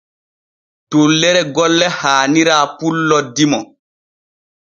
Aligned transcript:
Dullere 0.89 1.41
golle 1.57 1.87
haanira 1.99 2.57
pullo 2.77 3.17
dimo. 3.35 3.59